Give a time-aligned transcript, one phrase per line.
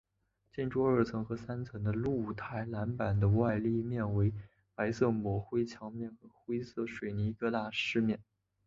[0.51, 4.33] 建筑二层和三层的露台栏板的外立面为
[4.73, 8.19] 白色抹灰墙面和灰色水泥疙瘩饰面。